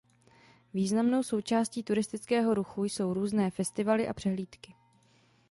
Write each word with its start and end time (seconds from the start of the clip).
Významnou 0.73 1.23
součástí 1.23 1.83
turistického 1.83 2.53
ruchu 2.53 2.83
jsou 2.83 3.13
různé 3.13 3.51
festivaly 3.51 4.07
a 4.07 4.13
přehlídky. 4.13 4.75